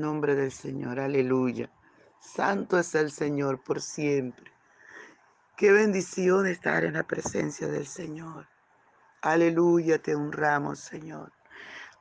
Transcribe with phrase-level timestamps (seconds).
[0.00, 1.70] nombre del Señor, aleluya.
[2.20, 4.52] Santo es el Señor por siempre.
[5.56, 8.48] Qué bendición estar en la presencia del Señor.
[9.22, 11.32] Aleluya, te honramos, Señor.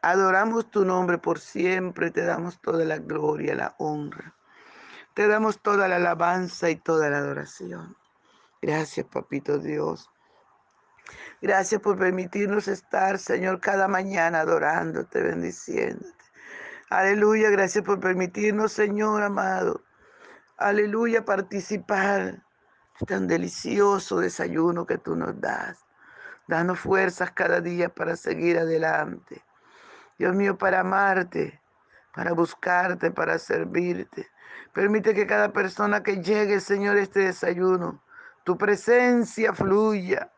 [0.02, 4.36] Adoramos tu nombre por siempre, te damos toda la gloria, la honra.
[5.14, 7.96] Te damos toda la alabanza y toda la adoración.
[8.62, 10.10] Gracias, papito Dios.
[11.42, 16.23] Gracias por permitirnos estar, Señor, cada mañana adorándote, bendiciéndote.
[16.94, 19.84] Aleluya, gracias por permitirnos, Señor amado.
[20.58, 22.44] Aleluya, participar
[23.08, 25.84] tan delicioso desayuno que tú nos das.
[26.48, 29.42] Danos fuerzas cada día para seguir adelante.
[30.20, 31.60] Dios mío, para amarte,
[32.14, 34.28] para buscarte, para servirte.
[34.72, 38.04] Permite que cada persona que llegue, Señor, este desayuno,
[38.44, 40.32] tu presencia fluya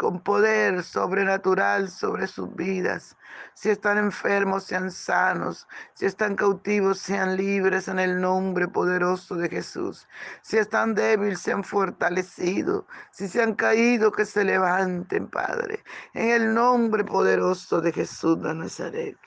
[0.00, 3.18] con poder sobrenatural sobre sus vidas.
[3.52, 5.68] Si están enfermos, sean sanos.
[5.92, 10.08] Si están cautivos, sean libres en el nombre poderoso de Jesús.
[10.40, 12.86] Si están débiles, sean fortalecidos.
[13.10, 15.84] Si se han caído, que se levanten, Padre.
[16.14, 19.18] En el nombre poderoso de Jesús de Nazaret.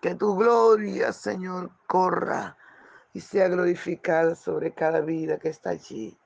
[0.00, 2.56] Que tu gloria, Señor, corra
[3.12, 6.18] y sea glorificada sobre cada vida que está allí.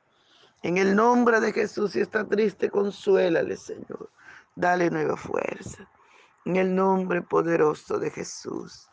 [0.66, 4.10] En el nombre de Jesús, si está triste, consuélale, Señor.
[4.56, 5.88] Dale nueva fuerza.
[6.44, 8.88] En el nombre poderoso de Jesús.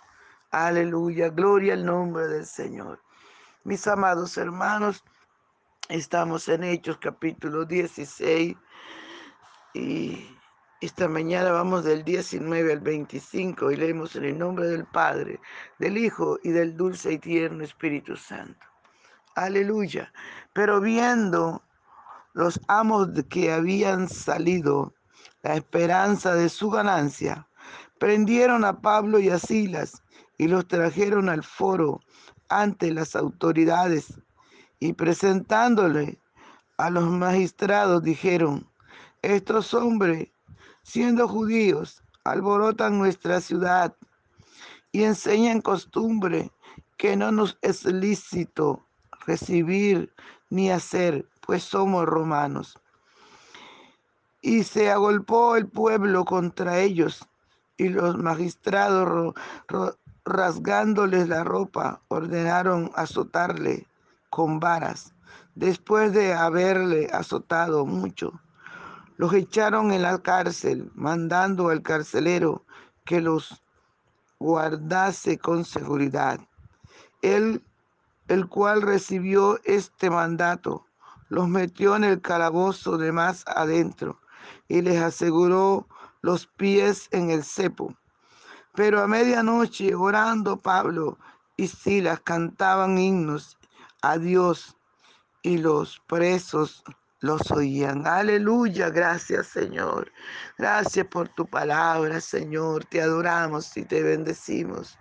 [0.51, 1.29] Aleluya.
[1.29, 3.01] Gloria al nombre del Señor.
[3.63, 5.03] Mis amados hermanos,
[5.89, 8.55] estamos en Hechos capítulo 16
[9.73, 10.27] y
[10.79, 15.39] esta mañana vamos del 19 al 25 y leemos en el nombre del Padre,
[15.79, 18.72] del Hijo y del dulce y tierno Espíritu Santo.
[19.35, 20.11] Aleluya.
[20.53, 21.63] Pero viendo
[22.33, 24.93] los amos que habían salido
[25.41, 27.47] la esperanza de su ganancia,
[27.99, 30.03] prendieron a Pablo y a Silas
[30.37, 31.99] y los trajeron al foro
[32.49, 34.21] ante las autoridades
[34.79, 36.19] y presentándole
[36.77, 38.67] a los magistrados dijeron,
[39.21, 40.27] estos hombres,
[40.83, 43.95] siendo judíos, alborotan nuestra ciudad
[44.91, 46.51] y enseñan costumbre
[46.97, 48.85] que no nos es lícito
[49.25, 50.13] recibir
[50.49, 52.79] ni hacer, pues somos romanos.
[54.41, 57.27] Y se agolpó el pueblo contra ellos,
[57.77, 59.33] y los magistrados,
[60.25, 63.87] rasgándoles la ropa, ordenaron azotarle
[64.29, 65.13] con varas.
[65.55, 68.39] Después de haberle azotado mucho,
[69.17, 72.63] los echaron en la cárcel, mandando al carcelero
[73.05, 73.61] que los
[74.39, 76.39] guardase con seguridad.
[77.21, 77.63] Él
[78.27, 80.85] el cual recibió este mandato,
[81.29, 84.19] los metió en el calabozo de más adentro
[84.67, 85.87] y les aseguró
[86.21, 87.95] los pies en el cepo.
[88.75, 91.17] Pero a medianoche, orando Pablo
[91.57, 93.57] y Silas cantaban himnos
[94.01, 94.77] a Dios
[95.41, 96.83] y los presos
[97.19, 98.05] los oían.
[98.07, 100.11] Aleluya, gracias Señor.
[100.57, 102.85] Gracias por tu palabra, Señor.
[102.85, 104.97] Te adoramos y te bendecimos.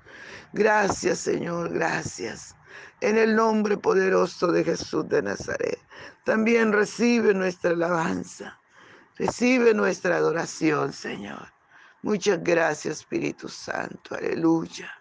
[0.53, 2.55] Gracias, Señor, gracias
[3.01, 5.79] en el nombre poderoso de Jesús de Nazaret.
[6.25, 8.59] También recibe nuestra alabanza,
[9.17, 11.49] recibe nuestra adoración, Señor.
[12.03, 14.93] Muchas gracias, Espíritu Santo, aleluya.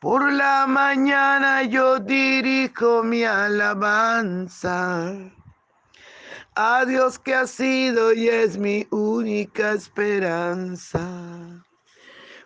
[0.00, 5.12] Por la mañana yo dirijo mi alabanza
[6.56, 11.00] a Dios que ha sido y es mi única esperanza.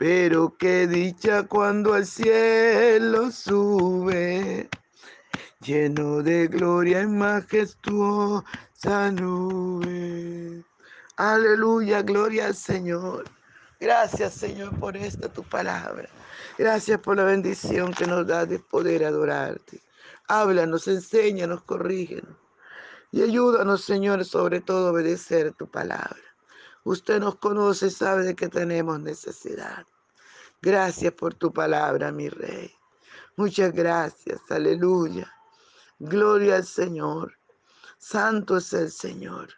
[0.00, 4.66] Pero qué dicha cuando al cielo sube,
[5.60, 8.42] lleno de gloria y majestuosa
[9.12, 10.64] nube.
[11.16, 13.26] Aleluya, gloria al Señor.
[13.78, 16.08] Gracias, Señor, por esta tu palabra.
[16.56, 19.82] Gracias por la bendición que nos da de poder adorarte.
[20.28, 22.38] Háblanos, enséñanos, corrígenos
[23.12, 26.29] y ayúdanos, Señor, sobre todo a obedecer tu palabra.
[26.84, 29.86] Usted nos conoce sabe de que tenemos necesidad.
[30.62, 32.74] Gracias por tu palabra, mi Rey.
[33.36, 35.32] Muchas gracias, aleluya.
[35.98, 37.36] Gloria al Señor.
[37.98, 39.50] Santo es el Señor.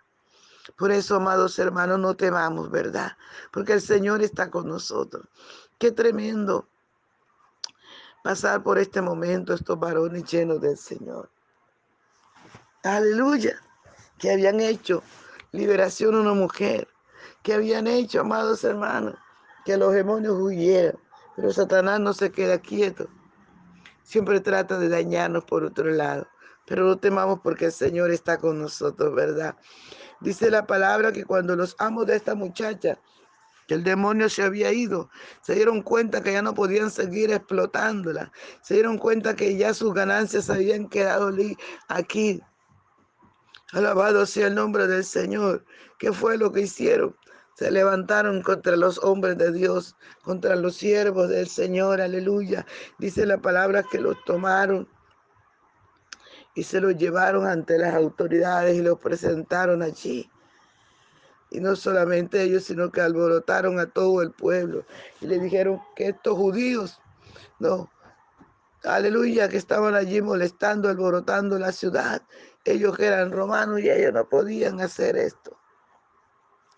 [0.77, 3.17] Por eso, amados hermanos, no temamos, ¿verdad?
[3.53, 5.27] Porque el Señor está con nosotros.
[5.79, 6.69] Qué tremendo
[8.23, 11.29] pasar por este momento estos varones llenos del Señor
[12.83, 13.61] aleluya,
[14.19, 15.03] que habían hecho
[15.53, 16.89] liberación a una mujer,
[17.43, 19.15] que habían hecho, amados hermanos,
[19.65, 20.99] que los demonios huyeran.
[21.37, 23.09] Pero Satanás no se queda quieto.
[24.03, 26.27] Siempre trata de dañarnos por otro lado.
[26.67, 29.57] Pero no temamos porque el Señor está con nosotros, ¿verdad?
[30.21, 32.99] Dice la palabra que cuando los amos de esta muchacha,
[33.67, 35.11] que el demonio se había ido,
[35.41, 38.31] se dieron cuenta que ya no podían seguir explotándola.
[38.61, 41.33] Se dieron cuenta que ya sus ganancias habían quedado
[41.89, 42.41] aquí
[43.73, 45.65] Alabado sea el nombre del Señor.
[45.99, 47.17] ¿Qué fue lo que hicieron?
[47.55, 52.01] Se levantaron contra los hombres de Dios, contra los siervos del Señor.
[52.01, 52.67] Aleluya.
[52.99, 54.89] Dice la palabra que los tomaron
[56.55, 60.31] y se los llevaron ante las autoridades y los presentaron allí.
[61.51, 64.85] Y no solamente ellos, sino que alborotaron a todo el pueblo
[65.21, 66.99] y le dijeron que estos judíos,
[67.59, 67.91] no,
[68.85, 72.23] aleluya, que estaban allí molestando, alborotando la ciudad,
[72.65, 75.59] ellos que eran romanos y ellos no podían hacer esto.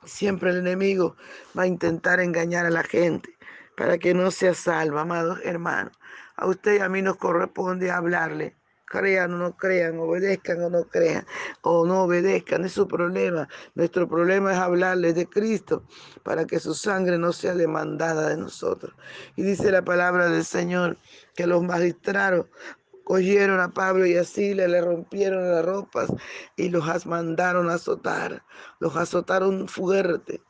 [0.07, 1.17] Siempre el enemigo
[1.57, 3.31] va a intentar engañar a la gente
[3.77, 5.93] para que no sea salva, amados hermanos.
[6.37, 8.57] A usted y a mí nos corresponde hablarle.
[8.87, 11.27] Crean o no crean, obedezcan o no crean,
[11.63, 13.49] o no obedezcan, es su problema.
[13.75, 15.85] Nuestro problema es hablarles de Cristo
[16.23, 18.95] para que su sangre no sea demandada de nosotros.
[19.35, 20.99] Y dice la palabra del Señor
[21.35, 22.47] que los magistrados
[23.05, 26.09] cogieron a Pablo y a Sila, le rompieron las ropas
[26.57, 28.43] y los mandaron a azotar.
[28.81, 30.43] Los azotaron fuerte.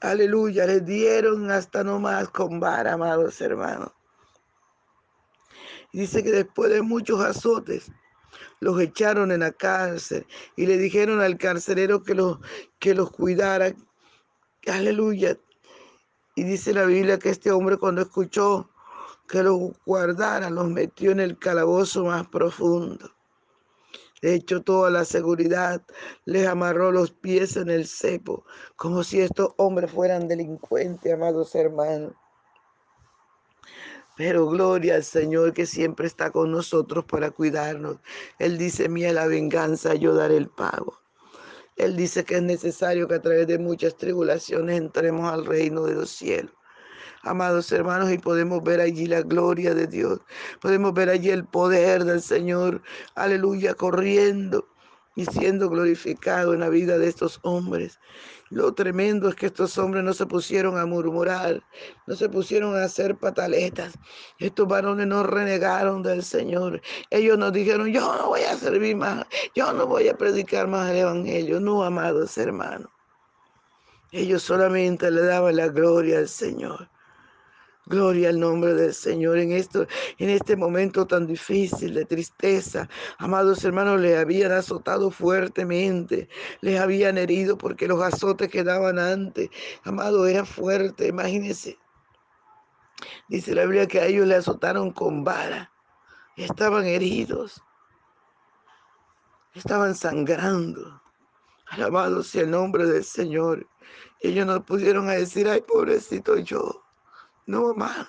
[0.00, 3.92] Aleluya, les dieron hasta no más con vara, amados hermanos.
[5.92, 7.92] Dice que después de muchos azotes,
[8.60, 10.26] los echaron en la cárcel
[10.56, 12.38] y le dijeron al carcelero que los,
[12.78, 13.72] que los cuidara.
[14.66, 15.38] Aleluya.
[16.34, 18.70] Y dice la Biblia que este hombre cuando escuchó
[19.28, 23.10] que los guardara, los metió en el calabozo más profundo.
[24.22, 25.82] De hecho, toda la seguridad
[26.24, 28.44] les amarró los pies en el cepo,
[28.76, 32.14] como si estos hombres fueran delincuentes, amados hermanos.
[34.16, 37.98] Pero gloria al Señor que siempre está con nosotros para cuidarnos.
[38.38, 41.00] Él dice, mía la venganza, yo daré el pago.
[41.76, 45.94] Él dice que es necesario que a través de muchas tribulaciones entremos al reino de
[45.94, 46.54] los cielos.
[47.24, 50.20] Amados hermanos, y podemos ver allí la gloria de Dios.
[50.60, 52.82] Podemos ver allí el poder del Señor,
[53.14, 54.66] aleluya, corriendo
[55.16, 57.98] y siendo glorificado en la vida de estos hombres.
[58.50, 61.62] Lo tremendo es que estos hombres no se pusieron a murmurar,
[62.06, 63.94] no se pusieron a hacer pataletas.
[64.38, 66.80] Estos varones no renegaron del Señor.
[67.10, 70.90] Ellos nos dijeron, yo no voy a servir más, yo no voy a predicar más
[70.90, 71.58] el Evangelio.
[71.58, 72.90] No, amados hermanos.
[74.12, 76.88] Ellos solamente le daban la gloria al Señor.
[77.86, 79.86] Gloria al nombre del Señor en esto,
[80.18, 82.88] en este momento tan difícil de tristeza.
[83.18, 86.28] Amados hermanos, les habían azotado fuertemente,
[86.62, 89.50] les habían herido porque los azotes que daban antes,
[89.82, 91.78] amado, era fuerte, imagínense.
[93.28, 95.70] Dice la Biblia que a ellos le azotaron con vara,
[96.36, 97.62] estaban heridos,
[99.54, 101.02] estaban sangrando.
[101.66, 103.66] Alabado sea el nombre del Señor.
[104.20, 106.83] Ellos no pudieron a decir, ay, pobrecito yo.
[107.46, 108.06] No, más.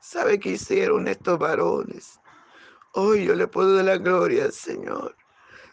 [0.00, 2.20] ¿Sabe qué hicieron estos varones?
[2.94, 5.16] Hoy yo le puedo dar la gloria al Señor.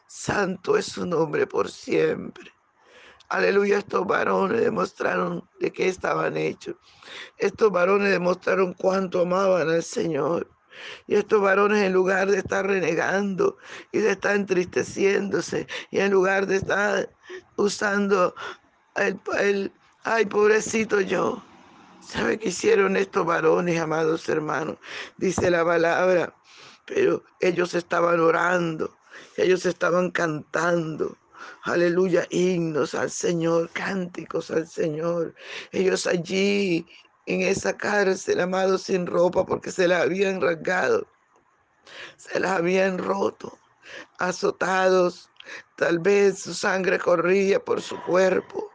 [0.08, 2.52] Santo es su nombre por siempre.
[3.30, 6.76] Aleluya, estos varones demostraron de qué estaban hechos.
[7.38, 10.50] Estos varones demostraron cuánto amaban al Señor.
[11.06, 13.58] Y estos varones en lugar de estar renegando
[13.92, 17.10] y de estar entristeciéndose y en lugar de estar
[17.58, 18.34] usando
[18.96, 19.72] el, el
[20.04, 21.44] ay pobrecito yo,
[22.02, 24.78] ¿Sabe qué hicieron estos varones, amados hermanos?
[25.18, 26.34] Dice la palabra,
[26.86, 28.98] pero ellos estaban orando,
[29.38, 31.18] ellos estaban cantando.
[31.64, 35.36] Aleluya, himnos al Señor, cánticos al Señor.
[35.72, 36.86] Ellos allí
[37.26, 41.06] en esa cárcel, amados, sin ropa, porque se la habían rasgado,
[42.18, 43.58] se las habían roto,
[44.18, 45.30] azotados.
[45.76, 48.72] Tal vez su sangre corría por su cuerpo.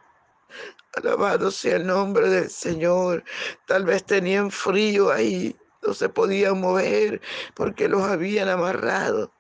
[0.97, 3.25] Alabado sea el nombre del Señor.
[3.67, 7.21] Tal vez tenían frío ahí, no se podían mover
[7.55, 9.33] porque los habían amarrado.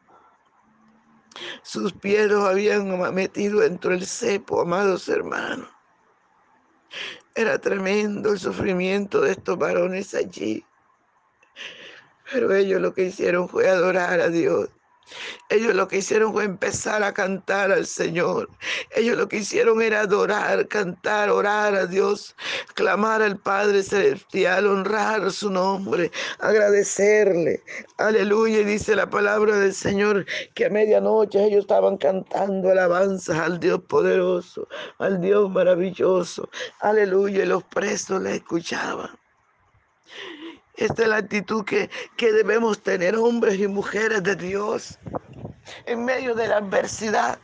[1.62, 5.68] Sus pies los habían metido dentro del cepo, amados hermanos.
[7.34, 10.64] Era tremendo el sufrimiento de estos varones allí.
[12.30, 14.70] Pero ellos lo que hicieron fue adorar a Dios.
[15.48, 18.48] Ellos lo que hicieron fue empezar a cantar al Señor.
[18.94, 22.34] Ellos lo que hicieron era adorar, cantar, orar a Dios,
[22.74, 27.62] clamar al Padre Celestial, honrar su nombre, agradecerle.
[27.98, 28.60] Aleluya.
[28.60, 33.80] Y dice la palabra del Señor que a medianoche ellos estaban cantando alabanzas al Dios
[33.88, 34.68] poderoso,
[34.98, 36.48] al Dios maravilloso.
[36.80, 37.44] Aleluya.
[37.44, 39.10] Y los presos la escuchaban.
[40.76, 44.98] Esta es la actitud que, que debemos tener hombres y mujeres de Dios
[45.86, 47.38] en medio de la adversidad.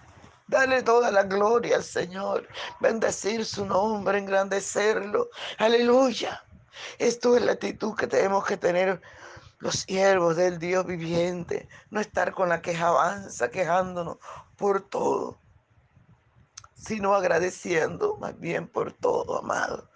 [0.49, 2.49] Dale toda la gloria al Señor.
[2.81, 5.29] Bendecir su nombre, engrandecerlo.
[5.59, 6.43] Aleluya.
[6.99, 9.01] Esto es la actitud que tenemos que tener
[9.61, 11.69] los siervos del Dios viviente.
[11.91, 14.17] No estar con la queja avanza, quejándonos
[14.57, 15.39] por todo,
[16.75, 19.90] sino agradeciendo más bien por todo, amado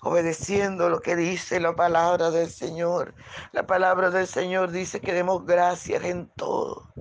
[0.00, 3.14] obedeciendo lo que dice la palabra del Señor.
[3.52, 6.92] La palabra del Señor dice que demos gracias en todo.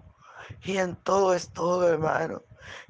[0.63, 2.41] Y en todo es todo, hermano.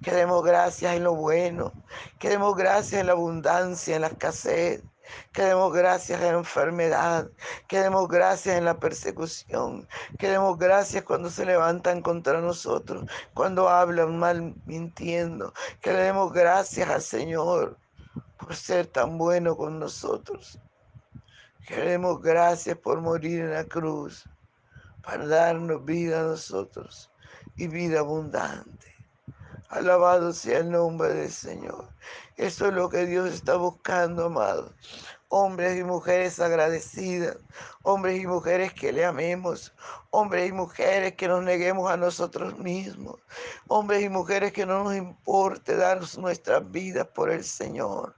[0.04, 1.74] Que demos gracias en lo bueno.
[2.20, 4.84] Que demos gracias en la abundancia, en la escasez.
[5.32, 7.30] Que demos gracias en la enfermedad.
[7.68, 9.88] Que demos gracias en la persecución.
[10.18, 13.06] Que demos gracias cuando se levantan contra nosotros.
[13.34, 15.54] Cuando hablan mal mintiendo.
[15.82, 17.77] Que demos gracias al Señor
[18.38, 20.60] por ser tan bueno con nosotros.
[21.67, 24.24] Queremos gracias por morir en la cruz,
[25.03, 27.12] para darnos vida a nosotros
[27.58, 28.96] y vida abundante.
[29.70, 31.89] Alabado sea el nombre del Señor.
[32.38, 34.72] Eso es lo que Dios está buscando, amado.
[35.27, 37.36] Hombres y mujeres agradecidas,
[37.84, 39.74] hombres y mujeres que le amemos,
[40.12, 43.20] hombres y mujeres que nos neguemos a nosotros mismos,
[43.67, 48.15] hombres y mujeres que no nos importe dar nuestras vidas por el Señor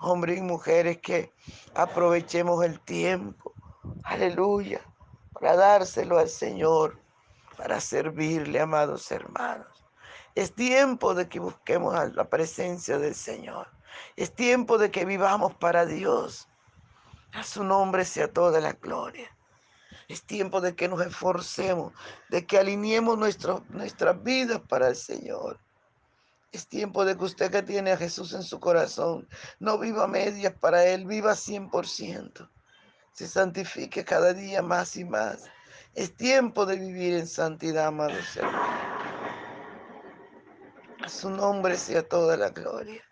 [0.00, 1.32] hombres y mujeres que
[1.74, 3.52] aprovechemos el tiempo,
[4.04, 4.80] aleluya,
[5.32, 6.98] para dárselo al Señor,
[7.56, 9.66] para servirle, amados hermanos.
[10.34, 13.66] Es tiempo de que busquemos la presencia del Señor.
[14.14, 16.48] Es tiempo de que vivamos para Dios.
[17.32, 19.36] A su nombre sea toda la gloria.
[20.06, 21.92] Es tiempo de que nos esforcemos,
[22.30, 25.58] de que alineemos nuestras vidas para el Señor.
[26.50, 29.28] Es tiempo de que usted que tiene a Jesús en su corazón
[29.58, 32.48] no viva medias para Él, viva 100%.
[33.12, 35.44] Se santifique cada día más y más.
[35.94, 38.78] Es tiempo de vivir en santidad, amados hermanos.
[41.04, 43.02] A su nombre sea toda la gloria.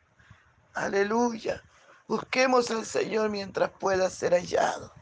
[0.74, 1.62] Aleluya.
[2.08, 4.92] Busquemos al Señor mientras pueda ser hallado.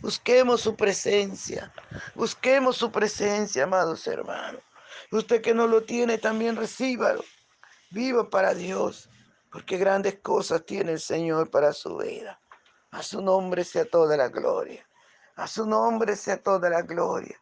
[0.00, 1.72] Busquemos su presencia.
[2.14, 4.62] Busquemos su presencia, amados hermanos.
[5.10, 7.22] Usted que no lo tiene, también recíbalo.
[7.92, 9.10] Viva para Dios,
[9.50, 12.40] porque grandes cosas tiene el Señor para su vida.
[12.90, 14.88] A su nombre sea toda la gloria.
[15.36, 17.38] A su nombre sea toda la gloria.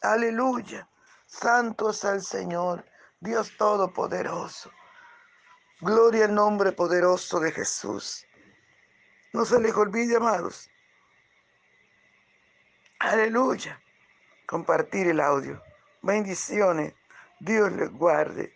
[0.00, 0.88] Aleluya.
[1.26, 2.84] Santo es el Señor,
[3.20, 4.70] Dios Todopoderoso.
[5.80, 8.24] Gloria al nombre poderoso de Jesús.
[9.34, 10.70] No se les olvide, amados.
[12.98, 13.78] Aleluya.
[14.46, 15.62] Compartir el audio.
[16.00, 16.94] Bendiciones.
[17.40, 18.54] Dios les guarde.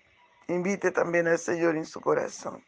[0.49, 2.62] Invite también al Señor en su corazón.